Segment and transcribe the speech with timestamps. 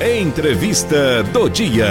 [0.00, 1.86] Entrevista do dia.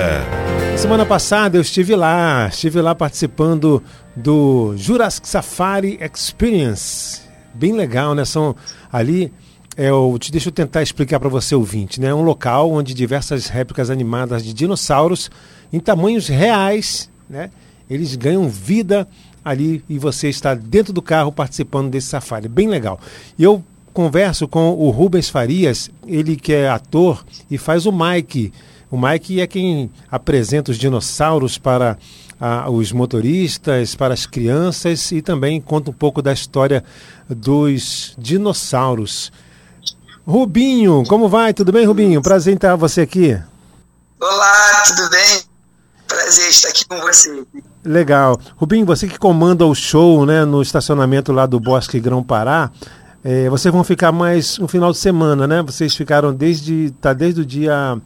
[0.77, 3.81] Semana passada eu estive lá, estive lá participando
[4.13, 7.21] do Jurassic Safari Experience.
[7.53, 8.25] Bem legal, né?
[8.25, 8.55] São
[8.91, 9.31] ali
[9.77, 12.07] é o, deixa eu tentar explicar para você ouvinte, né?
[12.09, 15.31] É um local onde diversas réplicas animadas de dinossauros
[15.71, 17.51] em tamanhos reais, né?
[17.89, 19.07] Eles ganham vida
[19.45, 22.49] ali e você está dentro do carro participando desse safari.
[22.49, 22.99] Bem legal.
[23.39, 23.63] Eu
[23.93, 28.51] converso com o Rubens Farias, ele que é ator e faz o Mike.
[28.89, 31.97] O Mike é quem apresenta os dinossauros para
[32.39, 36.83] ah, os motoristas, para as crianças e também conta um pouco da história
[37.29, 39.31] dos dinossauros.
[40.25, 41.53] Rubinho, como vai?
[41.53, 42.21] Tudo bem, Rubinho?
[42.21, 43.39] Prazer em ter você aqui.
[44.19, 45.41] Olá, tudo bem?
[46.07, 47.43] Prazer estar aqui com você.
[47.83, 48.39] Legal.
[48.55, 52.71] Rubinho, você que comanda o show né, no estacionamento lá do Bosque Grão Pará,
[53.23, 55.61] é, vocês vão ficar mais um final de semana, né?
[55.61, 56.91] Vocês ficaram desde.
[56.99, 57.97] tá desde o dia.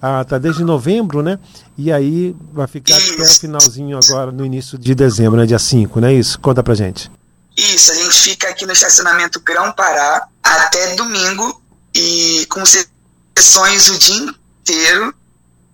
[0.00, 1.38] Ah, tá desde novembro, né?
[1.76, 3.12] E aí vai ficar isso.
[3.12, 5.44] até o finalzinho agora, no início de dezembro, né?
[5.44, 6.40] Dia 5, não é isso?
[6.40, 7.10] Conta pra gente.
[7.56, 11.60] Isso, a gente fica aqui no estacionamento Grão Pará até domingo
[11.94, 15.14] e com sessões o dia inteiro.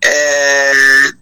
[0.04, 0.72] É,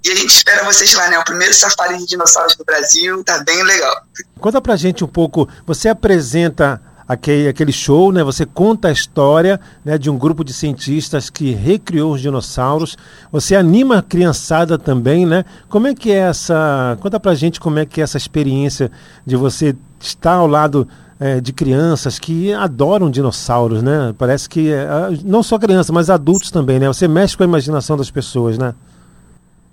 [0.05, 1.19] e a gente espera vocês lá, né?
[1.19, 4.03] O primeiro safari de dinossauros do Brasil, tá bem legal.
[4.41, 8.23] Conta pra gente um pouco, você apresenta aquele, aquele show, né?
[8.25, 12.97] Você conta a história né, de um grupo de cientistas que recriou os dinossauros.
[13.31, 15.45] Você anima a criançada também, né?
[15.69, 16.97] Como é que é essa.
[17.01, 18.91] Conta pra gente como é que é essa experiência
[19.25, 24.15] de você estar ao lado é, de crianças que adoram dinossauros, né?
[24.19, 24.87] Parece que é,
[25.25, 26.89] não só crianças, mas adultos também, né?
[26.89, 28.75] Você mexe com a imaginação das pessoas, né?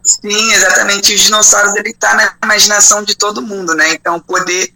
[0.03, 1.13] Sim, exatamente.
[1.15, 3.93] Os dinossauros ele tá na imaginação de todo mundo, né?
[3.93, 4.71] Então poder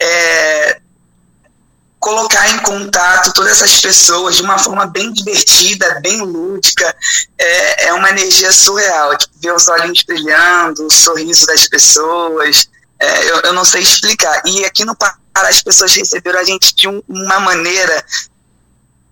[0.00, 0.80] é,
[2.06, 6.96] colocar em contato todas essas pessoas de uma forma bem divertida, bem lúdica,
[7.36, 9.18] é, é uma energia surreal.
[9.18, 12.68] Tipo, ver os olhinhos brilhando, o sorriso das pessoas,
[13.00, 14.40] é, eu, eu, não sei explicar.
[14.46, 18.04] E aqui no Pará as pessoas receberam a gente de um, uma maneira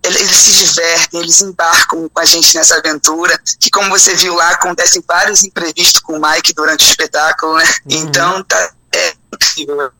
[0.01, 4.51] eles, se divertem, eles embarcam com a gente nessa aventura, que como você viu lá,
[4.51, 7.65] acontecem vários imprevistos com o Mike durante o espetáculo, né?
[7.65, 7.97] Uhum.
[7.97, 9.91] Então tá, é incrível.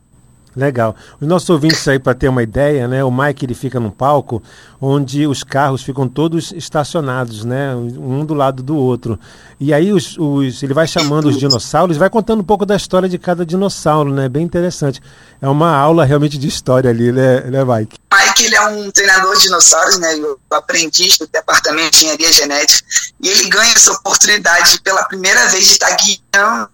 [0.56, 0.96] Legal.
[1.20, 3.04] Os nossos ouvintes aí, para ter uma ideia, né?
[3.04, 4.42] O Mike ele fica num palco
[4.80, 7.74] onde os carros ficam todos estacionados, né?
[7.74, 9.20] Um do lado do outro.
[9.60, 13.06] E aí os, os, ele vai chamando os dinossauros, vai contando um pouco da história
[13.06, 14.30] de cada dinossauro, né?
[14.30, 15.02] Bem interessante.
[15.42, 17.98] É uma aula realmente de história ali, né, né Mike?
[18.10, 20.14] Mike ele é um treinador de dinossauros, né?
[20.16, 22.88] O aprendiz do departamento de engenharia genética.
[23.20, 26.70] E ele ganha essa oportunidade pela primeira vez de estar guiando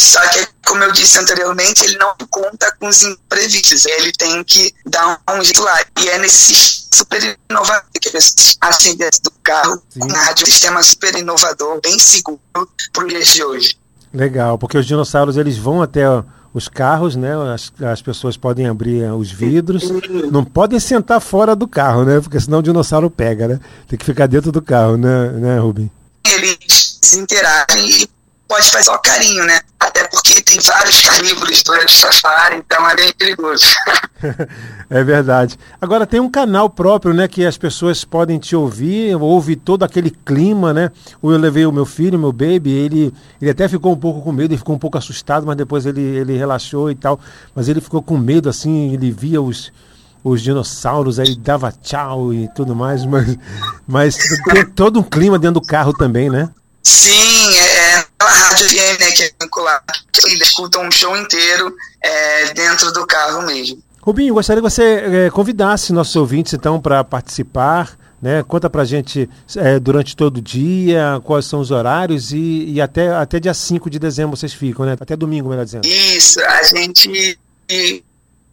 [0.00, 3.84] só que, como eu disse anteriormente, ele não conta com os imprevistos.
[3.84, 5.80] Ele tem que dar um jeito lá.
[6.00, 8.10] E é nesse super inovador que
[8.60, 10.04] assim dentro do carro, Sim.
[10.04, 12.40] um rádio sistema super inovador, bem seguro
[12.92, 13.76] para os dias de hoje.
[14.14, 16.04] Legal, porque os dinossauros eles vão até
[16.54, 17.32] os carros, né?
[17.52, 19.90] As, as pessoas podem abrir os vidros,
[20.30, 22.20] não podem sentar fora do carro, né?
[22.20, 23.60] Porque senão o dinossauro pega, né?
[23.86, 25.90] Tem que ficar dentro do carro, né, né Rubem?
[26.24, 28.17] Eles interagem e
[28.48, 29.60] pode fazer só carinho, né?
[29.78, 33.66] Até porque tem vários carnívoros durante o safari, então é bem perigoso.
[34.90, 35.58] é verdade.
[35.80, 40.10] Agora tem um canal próprio, né, que as pessoas podem te ouvir, ouve todo aquele
[40.10, 40.90] clima, né?
[41.22, 44.52] Eu levei o meu filho, meu baby, ele, ele até ficou um pouco com medo,
[44.52, 47.20] ele ficou um pouco assustado, mas depois ele, ele relaxou e tal.
[47.54, 49.70] Mas ele ficou com medo, assim, ele via os,
[50.24, 53.36] os dinossauros, aí dava tchau e tudo mais, mas,
[53.86, 54.16] mas
[54.52, 56.48] tem todo um clima dentro do carro também, né?
[56.82, 57.77] Sim, é,
[58.48, 63.06] rádio FM, né, que é vinculada, que eles escutam um show inteiro é, dentro do
[63.06, 63.82] carro mesmo.
[64.00, 68.42] Rubinho, gostaria que você é, convidasse nossos ouvintes então para participar, né?
[68.42, 73.14] Conta pra gente é, durante todo o dia, quais são os horários e, e, até,
[73.14, 74.96] até dia 5 de dezembro vocês ficam, né?
[74.98, 75.86] Até domingo, melhor dizendo.
[75.86, 77.38] Isso, a gente.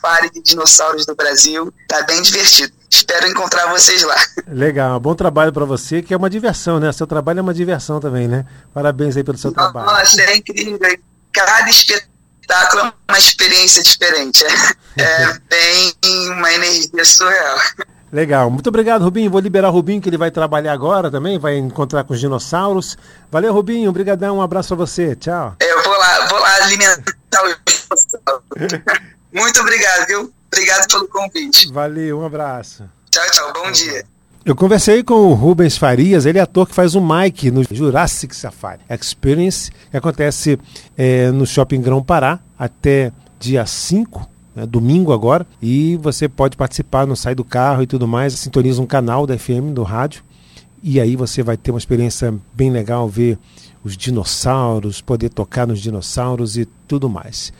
[0.00, 1.74] pare de dinossauros do Brasil.
[1.88, 2.72] Tá bem divertido.
[2.88, 4.14] espero encontrar vocês lá.
[4.46, 6.92] Legal, bom trabalho para você, que é uma diversão, né?
[6.92, 8.46] Seu trabalho é uma diversão também, né?
[8.72, 9.98] Parabéns aí pelo seu Nossa, trabalho.
[9.98, 10.78] Nossa, é incrível.
[11.32, 12.13] Cada espetáculo
[12.50, 14.44] é uma experiência diferente.
[14.96, 15.92] É bem
[16.30, 17.58] uma energia surreal.
[18.12, 19.30] Legal, muito obrigado, Rubinho.
[19.30, 22.96] Vou liberar o Rubinho, que ele vai trabalhar agora também, vai encontrar com os dinossauros.
[23.30, 25.56] Valeu, Rubinho, obrigadão, um abraço para você, tchau.
[25.58, 27.12] Eu vou lá, vou lá alimentar
[27.44, 28.82] os dinossauros.
[29.34, 30.32] Muito obrigado, viu?
[30.46, 31.72] Obrigado pelo convite.
[31.72, 32.88] Valeu, um abraço.
[33.10, 34.13] Tchau, tchau, bom dia.
[34.44, 38.36] Eu conversei com o Rubens Farias, ele é ator que faz o Mike no Jurassic
[38.36, 40.58] Safari Experience, que acontece
[40.98, 43.10] é, no Shopping Grão Pará até
[43.40, 48.06] dia 5 né, domingo agora, e você pode participar, não sai do carro e tudo
[48.06, 50.22] mais, sintoniza um canal da FM, do rádio,
[50.82, 53.38] e aí você vai ter uma experiência bem legal, ver
[53.82, 57.50] os dinossauros, poder tocar nos dinossauros e tudo mais.